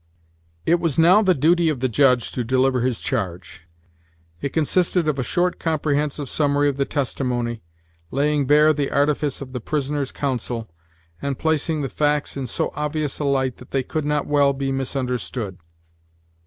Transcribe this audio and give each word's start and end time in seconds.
It 0.65 0.79
was 0.79 0.97
now 0.97 1.21
the 1.21 1.35
duty 1.35 1.69
of 1.69 1.79
the 1.79 1.87
Judge 1.87 2.31
to 2.31 2.43
deliver 2.43 2.81
his 2.81 2.99
charge. 3.01 3.67
It 4.41 4.49
consisted 4.49 5.07
of 5.07 5.19
a 5.19 5.23
short, 5.23 5.59
comprehensive 5.59 6.27
summary 6.27 6.69
of 6.69 6.77
the 6.77 6.85
testimony, 6.85 7.61
laying 8.09 8.47
bare 8.47 8.73
the 8.73 8.89
artifice 8.89 9.41
of 9.41 9.53
the 9.53 9.61
prisoner's 9.61 10.11
counsel, 10.11 10.71
and 11.21 11.37
placing 11.37 11.83
the 11.83 11.87
facts 11.87 12.35
in 12.35 12.47
so 12.47 12.73
obvious 12.75 13.19
a 13.19 13.25
light 13.25 13.57
that 13.57 13.69
they 13.69 13.83
could 13.83 14.05
not 14.05 14.25
well 14.25 14.53
be 14.53 14.71
misunderstood. 14.71 15.59